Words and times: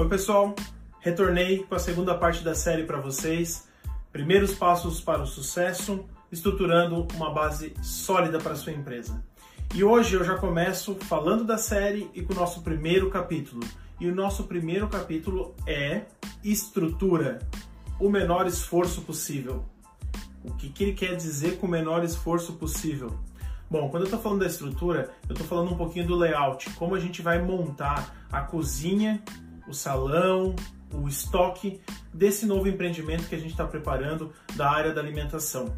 Oi, 0.00 0.08
pessoal. 0.08 0.54
Retornei 1.00 1.58
com 1.64 1.74
a 1.74 1.78
segunda 1.78 2.14
parte 2.14 2.42
da 2.42 2.54
série 2.54 2.84
para 2.84 2.98
vocês. 2.98 3.68
Primeiros 4.10 4.54
passos 4.54 4.98
para 4.98 5.20
o 5.20 5.26
sucesso, 5.26 6.06
estruturando 6.32 7.06
uma 7.16 7.30
base 7.30 7.74
sólida 7.82 8.38
para 8.38 8.56
sua 8.56 8.72
empresa. 8.72 9.22
E 9.74 9.84
hoje 9.84 10.14
eu 10.14 10.24
já 10.24 10.38
começo 10.38 10.94
falando 10.94 11.44
da 11.44 11.58
série 11.58 12.10
e 12.14 12.22
com 12.22 12.32
o 12.32 12.36
nosso 12.36 12.62
primeiro 12.62 13.10
capítulo. 13.10 13.60
E 14.00 14.08
o 14.08 14.14
nosso 14.14 14.44
primeiro 14.44 14.88
capítulo 14.88 15.54
é 15.66 16.06
estrutura, 16.42 17.38
o 18.00 18.08
menor 18.08 18.46
esforço 18.46 19.02
possível. 19.02 19.66
O 20.42 20.54
que, 20.54 20.70
que 20.70 20.82
ele 20.82 20.92
quer 20.94 21.14
dizer 21.14 21.58
com 21.58 21.66
o 21.66 21.70
menor 21.70 22.02
esforço 22.02 22.54
possível? 22.54 23.20
Bom, 23.70 23.90
quando 23.90 24.04
eu 24.04 24.06
estou 24.06 24.18
falando 24.18 24.40
da 24.40 24.46
estrutura, 24.46 25.10
eu 25.28 25.34
estou 25.34 25.46
falando 25.46 25.72
um 25.72 25.76
pouquinho 25.76 26.06
do 26.06 26.16
layout, 26.16 26.70
como 26.70 26.94
a 26.94 26.98
gente 26.98 27.20
vai 27.20 27.38
montar 27.38 28.26
a 28.32 28.40
cozinha, 28.40 29.22
o 29.70 29.74
salão, 29.74 30.54
o 30.92 31.08
estoque 31.08 31.80
desse 32.12 32.44
novo 32.44 32.68
empreendimento 32.68 33.28
que 33.28 33.34
a 33.34 33.38
gente 33.38 33.52
está 33.52 33.64
preparando 33.64 34.32
da 34.56 34.70
área 34.70 34.92
da 34.92 35.00
alimentação. 35.00 35.74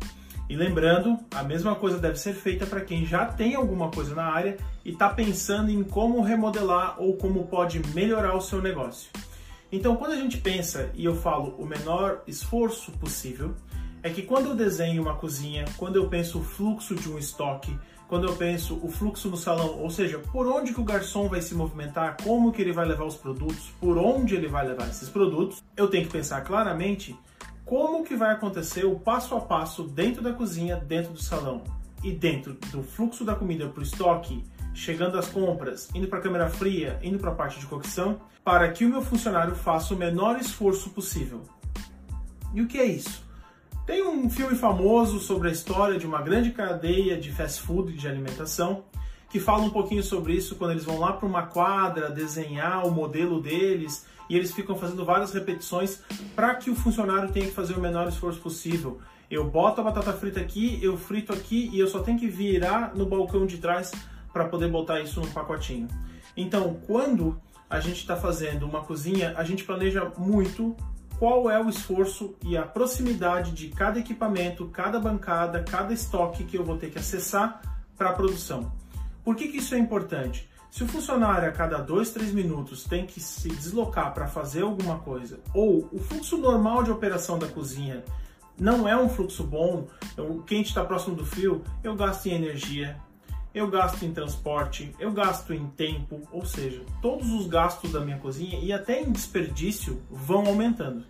E 0.49 0.57
lembrando, 0.57 1.19
a 1.35 1.43
mesma 1.43 1.75
coisa 1.75 1.99
deve 1.99 2.19
ser 2.19 2.35
feita 2.35 2.67
para 2.67 2.81
quem 2.81 3.07
já 3.07 3.27
tem 3.27 3.55
alguma 3.55 3.91
coisa 3.91 4.15
na 4.15 4.25
área 4.25 4.57
e 4.85 4.91
está 4.91 5.09
pensando 5.09 5.71
em 5.71 5.83
como 5.85 6.21
remodelar 6.23 6.97
ou 7.01 7.17
como 7.17 7.47
pode 7.47 7.81
melhorar 7.95 8.35
o 8.35 8.41
seu 8.41 8.61
negócio. 8.61 9.11
Então, 9.71 9.97
quando 9.97 10.13
a 10.13 10.17
gente 10.17 10.37
pensa 10.37 10.91
e 10.95 11.05
eu 11.05 11.15
falo 11.15 11.55
o 11.59 11.65
menor 11.65 12.23
esforço 12.27 12.93
possível, 12.93 13.55
é 14.03 14.11
que 14.11 14.23
quando 14.23 14.49
eu 14.49 14.55
desenho 14.55 15.03
uma 15.03 15.15
cozinha, 15.15 15.65
quando 15.77 15.97
eu 15.97 16.09
penso 16.09 16.39
o 16.39 16.45
fluxo 16.45 16.95
de 16.95 17.09
um 17.09 17.19
estoque, 17.19 17.77
quando 18.09 18.27
eu 18.27 18.37
penso 18.37 18.79
o 18.83 18.91
fluxo 18.91 19.31
no 19.31 19.37
salão, 19.37 19.79
ou 19.81 19.89
seja, 19.89 20.19
por 20.19 20.47
onde 20.47 20.75
que 20.75 20.81
o 20.81 20.85
garçom 20.85 21.29
vai 21.29 21.41
se 21.41 21.55
movimentar, 21.55 22.17
como 22.23 22.53
que 22.53 22.61
ele 22.61 22.73
vai 22.73 22.85
levar 22.85 23.05
os 23.05 23.17
produtos, 23.17 23.73
por 23.81 23.97
onde 23.97 24.35
ele 24.35 24.49
vai 24.49 24.67
levar 24.67 24.89
esses 24.89 25.09
produtos, 25.09 25.63
eu 25.77 25.89
tenho 25.89 26.05
que 26.05 26.13
pensar 26.13 26.43
claramente 26.43 27.17
como 27.65 28.05
que 28.05 28.17
vai 28.17 28.33
acontecer 28.33 28.85
o 28.85 28.99
passo 28.99 29.35
a 29.35 29.41
passo 29.41 29.85
dentro 29.85 30.21
da 30.21 30.33
cozinha, 30.33 30.77
dentro 30.77 31.13
do 31.13 31.23
salão 31.23 31.63
e 32.03 32.11
dentro 32.11 32.55
do 32.71 32.83
fluxo 32.83 33.25
da 33.25 33.35
comida 33.35 33.69
para 33.69 33.81
o 33.81 33.83
estoque, 33.83 34.45
chegando 34.75 35.17
às 35.17 35.29
compras, 35.29 35.89
indo 35.95 36.09
para 36.09 36.19
a 36.19 36.23
câmera 36.23 36.51
fria, 36.51 36.99
indo 37.03 37.19
para 37.19 37.31
a 37.31 37.35
parte 37.35 37.61
de 37.61 37.67
cocção, 37.67 38.21
para 38.45 38.71
que 38.73 38.85
o 38.85 38.89
meu 38.89 39.01
funcionário 39.01 39.55
faça 39.55 39.95
o 39.95 39.97
menor 39.97 40.39
esforço 40.39 40.91
possível. 40.91 41.45
E 42.53 42.61
o 42.61 42.67
que 42.67 42.79
é 42.79 42.85
isso? 42.85 43.25
Tem 43.85 44.07
um 44.07 44.31
filme 44.31 44.55
famoso 44.55 45.19
sobre 45.19 45.49
a 45.49 45.53
história 45.53 45.99
de 45.99 46.07
uma 46.07 46.23
grande 46.23 46.53
cadeia 46.53 47.19
de 47.19 47.33
fast 47.33 47.63
food 47.63 47.93
de 47.95 48.07
alimentação 48.07 48.85
que 49.29 49.41
fala 49.41 49.65
um 49.65 49.71
pouquinho 49.71 50.05
sobre 50.05 50.35
isso 50.35 50.55
quando 50.55 50.71
eles 50.71 50.85
vão 50.85 51.01
lá 51.01 51.13
para 51.15 51.27
uma 51.27 51.47
quadra 51.47 52.09
desenhar 52.09 52.87
o 52.87 52.93
modelo 52.93 53.41
deles 53.41 54.07
e 54.31 54.37
eles 54.37 54.53
ficam 54.53 54.77
fazendo 54.77 55.05
várias 55.05 55.33
repetições 55.33 56.01
para 56.37 56.55
que 56.55 56.71
o 56.71 56.77
funcionário 56.77 57.33
tenha 57.33 57.47
que 57.47 57.53
fazer 57.53 57.75
o 57.75 57.81
menor 57.81 58.07
esforço 58.07 58.41
possível. 58.41 59.01
Eu 59.29 59.51
boto 59.51 59.81
a 59.81 59.85
batata 59.85 60.13
frita 60.13 60.39
aqui, 60.39 60.79
eu 60.81 60.97
frito 60.97 61.33
aqui 61.33 61.69
e 61.73 61.81
eu 61.81 61.89
só 61.89 62.01
tenho 62.01 62.19
que 62.19 62.29
virar 62.29 62.95
no 62.95 63.05
balcão 63.05 63.47
de 63.47 63.59
trás 63.59 63.91
para 64.33 64.45
poder 64.45 64.69
botar 64.69 65.01
isso 65.01 65.21
num 65.21 65.33
pacotinho. 65.33 65.89
Então, 66.37 66.75
quando 66.87 67.37
a 67.69 67.81
gente 67.81 67.97
está 67.97 68.17
fazendo 68.17 68.65
uma 68.65 68.83
cozinha, 68.83 69.35
a 69.37 69.43
gente 69.43 69.65
planeja 69.65 70.13
muito 70.17 70.77
qual 71.23 71.49
é 71.49 71.63
o 71.63 71.69
esforço 71.69 72.35
e 72.43 72.57
a 72.57 72.63
proximidade 72.63 73.53
de 73.53 73.69
cada 73.69 73.97
equipamento, 74.01 74.67
cada 74.71 74.99
bancada, 74.99 75.63
cada 75.63 75.95
estoque 75.95 76.43
que 76.43 76.59
eu 76.59 76.65
vou 76.65 76.77
ter 76.77 76.91
que 76.91 76.99
acessar 76.99 77.63
para 77.97 78.11
a 78.11 78.13
produção. 78.13 78.73
Por 79.23 79.37
que, 79.37 79.47
que 79.47 79.59
isso 79.59 79.73
é 79.77 79.79
importante? 79.79 80.51
Se 80.69 80.83
o 80.83 80.89
funcionário 80.89 81.49
a 81.49 81.53
cada 81.53 81.79
2, 81.79 82.11
3 82.11 82.33
minutos 82.33 82.83
tem 82.83 83.07
que 83.07 83.21
se 83.21 83.49
deslocar 83.51 84.13
para 84.13 84.27
fazer 84.27 84.63
alguma 84.63 84.99
coisa, 84.99 85.39
ou 85.55 85.89
o 85.93 86.01
fluxo 86.01 86.37
normal 86.37 86.83
de 86.83 86.91
operação 86.91 87.39
da 87.39 87.47
cozinha 87.47 88.03
não 88.59 88.89
é 88.89 89.01
um 89.01 89.09
fluxo 89.09 89.45
bom, 89.45 89.87
o 90.19 90.43
quente 90.43 90.71
está 90.71 90.85
próximo 90.85 91.15
do 91.15 91.25
fio, 91.25 91.63
eu 91.85 91.95
gasto 91.95 92.27
em 92.27 92.35
energia, 92.35 92.97
eu 93.55 93.69
gasto 93.69 94.03
em 94.05 94.13
transporte, 94.13 94.95
eu 94.99 95.13
gasto 95.13 95.53
em 95.53 95.67
tempo, 95.69 96.21
ou 96.33 96.45
seja, 96.45 96.83
todos 97.01 97.31
os 97.31 97.47
gastos 97.47 97.93
da 97.93 98.01
minha 98.01 98.19
cozinha 98.19 98.59
e 98.61 98.73
até 98.73 99.01
em 99.01 99.11
desperdício 99.11 100.03
vão 100.11 100.47
aumentando. 100.47 101.05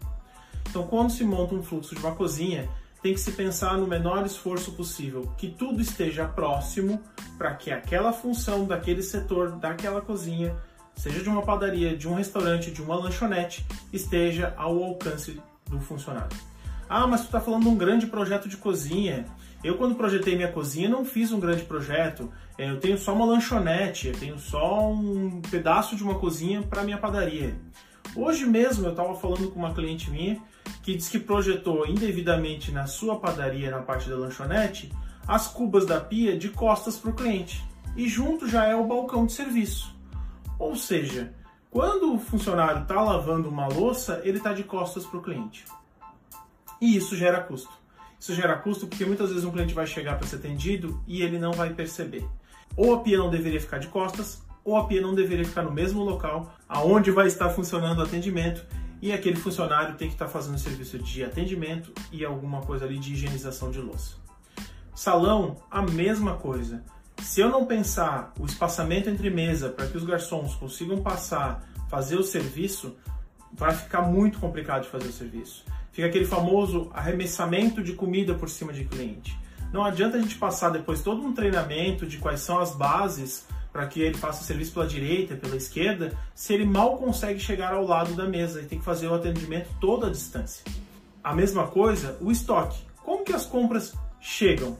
Então, 0.68 0.86
quando 0.86 1.10
se 1.10 1.24
monta 1.24 1.54
um 1.54 1.62
fluxo 1.62 1.94
de 1.94 2.00
uma 2.00 2.14
cozinha, 2.14 2.68
tem 3.02 3.14
que 3.14 3.20
se 3.20 3.32
pensar 3.32 3.76
no 3.76 3.86
menor 3.86 4.24
esforço 4.24 4.72
possível, 4.72 5.32
que 5.36 5.48
tudo 5.48 5.80
esteja 5.80 6.26
próximo 6.26 7.00
para 7.36 7.54
que 7.54 7.70
aquela 7.70 8.12
função 8.12 8.64
daquele 8.64 9.02
setor, 9.02 9.52
daquela 9.52 10.00
cozinha, 10.00 10.56
seja 10.94 11.20
de 11.22 11.28
uma 11.28 11.42
padaria, 11.42 11.96
de 11.96 12.08
um 12.08 12.14
restaurante, 12.14 12.70
de 12.70 12.80
uma 12.80 12.94
lanchonete, 12.96 13.66
esteja 13.92 14.54
ao 14.56 14.82
alcance 14.82 15.40
do 15.68 15.80
funcionário. 15.80 16.51
Ah, 16.94 17.06
mas 17.06 17.22
tu 17.22 17.24
está 17.24 17.40
falando 17.40 17.62
de 17.62 17.68
um 17.70 17.74
grande 17.74 18.06
projeto 18.06 18.50
de 18.50 18.58
cozinha. 18.58 19.24
Eu, 19.64 19.78
quando 19.78 19.94
projetei 19.94 20.36
minha 20.36 20.52
cozinha, 20.52 20.90
não 20.90 21.06
fiz 21.06 21.32
um 21.32 21.40
grande 21.40 21.62
projeto. 21.62 22.30
É, 22.58 22.68
eu 22.68 22.78
tenho 22.80 22.98
só 22.98 23.14
uma 23.14 23.24
lanchonete, 23.24 24.08
eu 24.08 24.12
tenho 24.12 24.38
só 24.38 24.90
um 24.92 25.40
pedaço 25.40 25.96
de 25.96 26.04
uma 26.04 26.18
cozinha 26.18 26.60
para 26.60 26.82
minha 26.82 26.98
padaria. 26.98 27.56
Hoje 28.14 28.44
mesmo 28.44 28.84
eu 28.84 28.90
estava 28.90 29.14
falando 29.14 29.50
com 29.50 29.58
uma 29.58 29.72
cliente 29.72 30.10
minha 30.10 30.38
que 30.82 30.94
disse 30.94 31.10
que 31.10 31.18
projetou 31.18 31.86
indevidamente 31.86 32.70
na 32.70 32.86
sua 32.86 33.18
padaria, 33.18 33.70
na 33.70 33.80
parte 33.80 34.10
da 34.10 34.16
lanchonete, 34.16 34.92
as 35.26 35.48
cubas 35.48 35.86
da 35.86 35.98
pia 35.98 36.36
de 36.36 36.50
costas 36.50 36.98
para 36.98 37.10
o 37.10 37.14
cliente. 37.14 37.64
E 37.96 38.06
junto 38.06 38.46
já 38.46 38.66
é 38.66 38.76
o 38.76 38.86
balcão 38.86 39.24
de 39.24 39.32
serviço. 39.32 39.96
Ou 40.58 40.76
seja, 40.76 41.32
quando 41.70 42.14
o 42.14 42.18
funcionário 42.18 42.82
está 42.82 43.00
lavando 43.00 43.48
uma 43.48 43.66
louça, 43.66 44.20
ele 44.24 44.36
está 44.36 44.52
de 44.52 44.62
costas 44.62 45.06
para 45.06 45.20
o 45.20 45.22
cliente. 45.22 45.64
E 46.82 46.96
isso 46.96 47.16
gera 47.16 47.40
custo. 47.40 47.70
Isso 48.18 48.34
gera 48.34 48.56
custo 48.56 48.88
porque 48.88 49.04
muitas 49.04 49.28
vezes 49.28 49.44
um 49.44 49.52
cliente 49.52 49.72
vai 49.72 49.86
chegar 49.86 50.18
para 50.18 50.26
ser 50.26 50.34
atendido 50.34 51.00
e 51.06 51.22
ele 51.22 51.38
não 51.38 51.52
vai 51.52 51.72
perceber. 51.72 52.28
Ou 52.76 52.92
a 52.92 53.00
pia 53.02 53.16
não 53.16 53.30
deveria 53.30 53.60
ficar 53.60 53.78
de 53.78 53.86
costas, 53.86 54.42
ou 54.64 54.76
a 54.76 54.84
pia 54.88 55.00
não 55.00 55.14
deveria 55.14 55.44
ficar 55.44 55.62
no 55.62 55.70
mesmo 55.70 56.02
local 56.02 56.52
aonde 56.68 57.12
vai 57.12 57.28
estar 57.28 57.50
funcionando 57.50 58.00
o 58.00 58.02
atendimento 58.02 58.66
e 59.00 59.12
aquele 59.12 59.36
funcionário 59.36 59.94
tem 59.94 60.08
que 60.08 60.14
estar 60.14 60.26
fazendo 60.26 60.58
serviço 60.58 60.98
de 60.98 61.22
atendimento 61.22 61.92
e 62.10 62.24
alguma 62.24 62.62
coisa 62.62 62.84
ali 62.84 62.98
de 62.98 63.12
higienização 63.12 63.70
de 63.70 63.78
louça. 63.78 64.16
Salão, 64.92 65.58
a 65.70 65.82
mesma 65.82 66.34
coisa. 66.34 66.82
Se 67.18 67.40
eu 67.40 67.48
não 67.48 67.64
pensar 67.64 68.32
o 68.40 68.44
espaçamento 68.44 69.08
entre 69.08 69.30
mesa 69.30 69.68
para 69.68 69.86
que 69.86 69.96
os 69.96 70.02
garçons 70.02 70.56
consigam 70.56 71.00
passar, 71.00 71.62
fazer 71.88 72.16
o 72.16 72.24
serviço, 72.24 72.96
vai 73.52 73.72
ficar 73.72 74.02
muito 74.02 74.40
complicado 74.40 74.82
de 74.82 74.88
fazer 74.88 75.06
o 75.06 75.12
serviço 75.12 75.64
fica 75.92 76.08
aquele 76.08 76.24
famoso 76.24 76.90
arremessamento 76.92 77.82
de 77.82 77.92
comida 77.92 78.34
por 78.34 78.48
cima 78.48 78.72
de 78.72 78.84
cliente. 78.84 79.38
Não 79.72 79.84
adianta 79.84 80.16
a 80.16 80.20
gente 80.20 80.34
passar 80.36 80.70
depois 80.70 81.02
todo 81.02 81.22
um 81.22 81.32
treinamento 81.32 82.06
de 82.06 82.18
quais 82.18 82.40
são 82.40 82.58
as 82.58 82.74
bases 82.74 83.46
para 83.72 83.86
que 83.86 84.00
ele 84.00 84.18
faça 84.18 84.42
o 84.42 84.44
serviço 84.44 84.74
pela 84.74 84.86
direita, 84.86 85.34
pela 85.34 85.56
esquerda, 85.56 86.12
se 86.34 86.52
ele 86.52 86.66
mal 86.66 86.98
consegue 86.98 87.40
chegar 87.40 87.72
ao 87.72 87.86
lado 87.86 88.14
da 88.14 88.26
mesa 88.26 88.60
e 88.60 88.66
tem 88.66 88.78
que 88.78 88.84
fazer 88.84 89.06
o 89.06 89.14
atendimento 89.14 89.70
toda 89.80 90.08
a 90.08 90.10
distância. 90.10 90.62
A 91.24 91.34
mesma 91.34 91.66
coisa, 91.66 92.18
o 92.20 92.30
estoque. 92.30 92.82
Como 93.02 93.24
que 93.24 93.32
as 93.32 93.46
compras 93.46 93.94
chegam? 94.20 94.76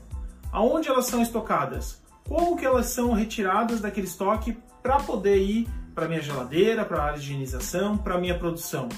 Aonde 0.52 0.88
elas 0.88 1.06
são 1.06 1.22
estocadas? 1.22 2.02
Como 2.28 2.56
que 2.56 2.66
elas 2.66 2.86
são 2.86 3.12
retiradas 3.12 3.80
daquele 3.80 4.06
estoque 4.06 4.56
para 4.82 5.00
poder 5.00 5.38
ir 5.38 5.68
para 5.94 6.08
minha 6.08 6.20
geladeira, 6.20 6.84
para 6.84 6.98
a 6.98 7.04
área 7.04 7.18
de 7.18 7.24
higienização, 7.24 7.96
para 7.96 8.18
minha 8.18 8.38
produção? 8.38 8.88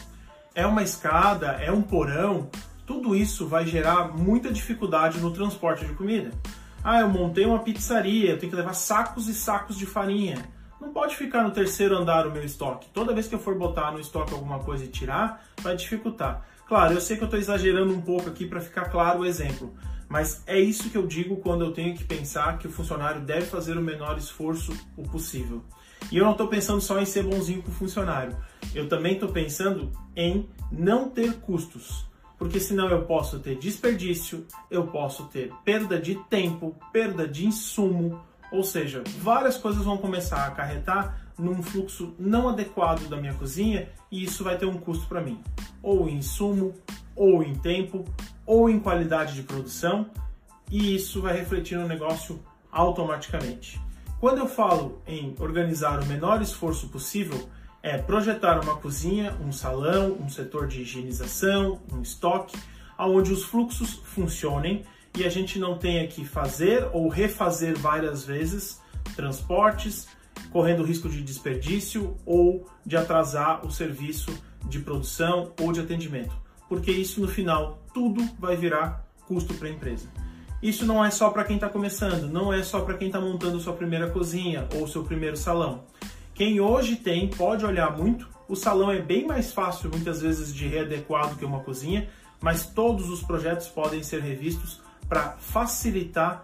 É 0.54 0.66
uma 0.66 0.82
escada, 0.82 1.48
é 1.60 1.72
um 1.72 1.82
porão, 1.82 2.48
tudo 2.86 3.16
isso 3.16 3.46
vai 3.46 3.66
gerar 3.66 4.16
muita 4.16 4.52
dificuldade 4.52 5.18
no 5.18 5.32
transporte 5.32 5.84
de 5.84 5.92
comida. 5.94 6.30
Ah, 6.82 7.00
eu 7.00 7.08
montei 7.08 7.44
uma 7.44 7.58
pizzaria, 7.58 8.30
eu 8.30 8.38
tenho 8.38 8.50
que 8.50 8.56
levar 8.56 8.74
sacos 8.74 9.26
e 9.26 9.34
sacos 9.34 9.76
de 9.76 9.86
farinha. 9.86 10.36
Não 10.80 10.92
pode 10.92 11.16
ficar 11.16 11.42
no 11.42 11.50
terceiro 11.50 11.96
andar 11.96 12.26
o 12.26 12.30
meu 12.30 12.44
estoque. 12.44 12.88
Toda 12.92 13.14
vez 13.14 13.26
que 13.26 13.34
eu 13.34 13.38
for 13.38 13.56
botar 13.56 13.90
no 13.90 13.98
estoque 13.98 14.34
alguma 14.34 14.58
coisa 14.58 14.84
e 14.84 14.88
tirar, 14.88 15.42
vai 15.62 15.74
dificultar. 15.74 16.46
Claro, 16.68 16.92
eu 16.92 17.00
sei 17.00 17.16
que 17.16 17.22
eu 17.22 17.26
estou 17.26 17.40
exagerando 17.40 17.92
um 17.92 18.00
pouco 18.00 18.28
aqui 18.28 18.46
para 18.46 18.60
ficar 18.60 18.90
claro 18.90 19.20
o 19.20 19.26
exemplo, 19.26 19.74
mas 20.08 20.42
é 20.46 20.58
isso 20.58 20.90
que 20.90 20.96
eu 20.96 21.06
digo 21.06 21.36
quando 21.38 21.64
eu 21.64 21.72
tenho 21.72 21.96
que 21.96 22.04
pensar 22.04 22.58
que 22.58 22.66
o 22.66 22.70
funcionário 22.70 23.20
deve 23.20 23.46
fazer 23.46 23.76
o 23.76 23.82
menor 23.82 24.16
esforço 24.18 24.72
o 24.96 25.02
possível. 25.02 25.64
E 26.10 26.18
eu 26.18 26.24
não 26.24 26.32
estou 26.32 26.48
pensando 26.48 26.80
só 26.80 27.00
em 27.00 27.04
ser 27.04 27.24
bonzinho 27.24 27.62
com 27.62 27.70
o 27.70 27.74
funcionário. 27.74 28.36
Eu 28.74 28.88
também 28.88 29.14
estou 29.14 29.28
pensando 29.30 29.90
em 30.16 30.48
não 30.70 31.08
ter 31.08 31.34
custos. 31.40 32.06
Porque 32.38 32.58
senão 32.58 32.88
eu 32.88 33.04
posso 33.04 33.38
ter 33.38 33.56
desperdício, 33.56 34.46
eu 34.70 34.86
posso 34.88 35.24
ter 35.26 35.52
perda 35.64 35.98
de 35.98 36.16
tempo, 36.28 36.76
perda 36.92 37.28
de 37.28 37.46
insumo, 37.46 38.20
ou 38.50 38.62
seja, 38.62 39.02
várias 39.20 39.56
coisas 39.56 39.84
vão 39.84 39.96
começar 39.96 40.38
a 40.38 40.46
acarretar 40.46 41.32
num 41.38 41.62
fluxo 41.62 42.14
não 42.18 42.48
adequado 42.48 43.08
da 43.08 43.16
minha 43.16 43.34
cozinha 43.34 43.88
e 44.10 44.22
isso 44.22 44.44
vai 44.44 44.56
ter 44.56 44.66
um 44.66 44.78
custo 44.78 45.06
para 45.06 45.20
mim, 45.20 45.40
ou 45.82 46.08
em 46.08 46.18
insumo, 46.18 46.74
ou 47.16 47.42
em 47.42 47.54
tempo, 47.54 48.04
ou 48.46 48.68
em 48.68 48.78
qualidade 48.78 49.34
de 49.34 49.42
produção, 49.42 50.10
e 50.70 50.94
isso 50.94 51.20
vai 51.20 51.36
refletir 51.36 51.76
no 51.78 51.88
negócio 51.88 52.40
automaticamente. 52.70 53.80
Quando 54.24 54.38
eu 54.38 54.48
falo 54.48 55.02
em 55.06 55.34
organizar 55.38 56.02
o 56.02 56.06
menor 56.06 56.40
esforço 56.40 56.88
possível, 56.88 57.46
é 57.82 57.98
projetar 57.98 58.58
uma 58.58 58.76
cozinha, 58.76 59.36
um 59.38 59.52
salão, 59.52 60.16
um 60.18 60.30
setor 60.30 60.66
de 60.66 60.80
higienização, 60.80 61.82
um 61.92 62.00
estoque, 62.00 62.56
onde 62.98 63.30
os 63.30 63.44
fluxos 63.44 64.00
funcionem 64.02 64.82
e 65.14 65.24
a 65.24 65.28
gente 65.28 65.58
não 65.58 65.76
tenha 65.76 66.06
que 66.06 66.24
fazer 66.24 66.88
ou 66.90 67.06
refazer 67.10 67.78
várias 67.78 68.24
vezes 68.24 68.80
transportes, 69.14 70.08
correndo 70.50 70.84
risco 70.84 71.06
de 71.06 71.22
desperdício 71.22 72.16
ou 72.24 72.66
de 72.82 72.96
atrasar 72.96 73.62
o 73.66 73.70
serviço 73.70 74.32
de 74.64 74.78
produção 74.78 75.52
ou 75.60 75.70
de 75.70 75.80
atendimento, 75.80 76.34
porque 76.66 76.90
isso 76.90 77.20
no 77.20 77.28
final 77.28 77.84
tudo 77.92 78.26
vai 78.38 78.56
virar 78.56 79.06
custo 79.26 79.52
para 79.52 79.68
a 79.68 79.72
empresa. 79.72 80.08
Isso 80.64 80.86
não 80.86 81.04
é 81.04 81.10
só 81.10 81.28
para 81.28 81.44
quem 81.44 81.56
está 81.56 81.68
começando, 81.68 82.22
não 82.22 82.50
é 82.50 82.62
só 82.62 82.80
para 82.80 82.96
quem 82.96 83.08
está 83.08 83.20
montando 83.20 83.60
sua 83.60 83.74
primeira 83.74 84.08
cozinha 84.08 84.66
ou 84.74 84.88
seu 84.88 85.04
primeiro 85.04 85.36
salão. 85.36 85.84
Quem 86.32 86.58
hoje 86.58 86.96
tem 86.96 87.28
pode 87.28 87.66
olhar 87.66 87.94
muito. 87.94 88.26
O 88.48 88.56
salão 88.56 88.90
é 88.90 88.98
bem 88.98 89.26
mais 89.26 89.52
fácil 89.52 89.90
muitas 89.90 90.22
vezes 90.22 90.54
de 90.54 90.66
readequar 90.66 91.28
do 91.28 91.36
que 91.36 91.44
uma 91.44 91.60
cozinha, 91.60 92.08
mas 92.40 92.64
todos 92.64 93.10
os 93.10 93.22
projetos 93.22 93.68
podem 93.68 94.02
ser 94.02 94.22
revistos 94.22 94.80
para 95.06 95.32
facilitar, 95.38 96.42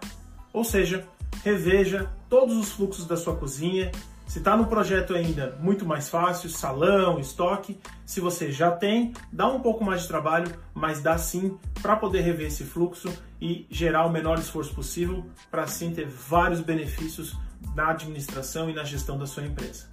ou 0.53 0.63
seja, 0.63 1.03
reveja 1.43 2.07
todos 2.29 2.55
os 2.55 2.71
fluxos 2.71 3.07
da 3.07 3.17
sua 3.17 3.35
cozinha. 3.35 3.91
Se 4.31 4.39
está 4.39 4.55
no 4.55 4.65
projeto 4.65 5.13
ainda, 5.13 5.57
muito 5.59 5.85
mais 5.85 6.07
fácil, 6.07 6.49
salão, 6.49 7.19
estoque. 7.19 7.77
Se 8.05 8.21
você 8.21 8.49
já 8.49 8.71
tem, 8.71 9.11
dá 9.29 9.45
um 9.49 9.59
pouco 9.59 9.83
mais 9.83 10.03
de 10.03 10.07
trabalho, 10.07 10.49
mas 10.73 11.01
dá 11.01 11.17
sim 11.17 11.59
para 11.81 11.97
poder 11.97 12.21
rever 12.21 12.47
esse 12.47 12.63
fluxo 12.63 13.09
e 13.41 13.67
gerar 13.69 14.05
o 14.05 14.09
menor 14.09 14.39
esforço 14.39 14.73
possível 14.73 15.25
para 15.51 15.63
assim 15.63 15.93
ter 15.93 16.07
vários 16.07 16.61
benefícios 16.61 17.37
na 17.75 17.89
administração 17.89 18.69
e 18.69 18.73
na 18.73 18.85
gestão 18.85 19.17
da 19.17 19.25
sua 19.25 19.43
empresa. 19.43 19.89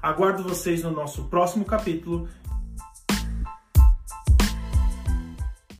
Aguardo 0.00 0.44
vocês 0.44 0.84
no 0.84 0.92
nosso 0.92 1.24
próximo 1.24 1.64
capítulo 1.64 2.28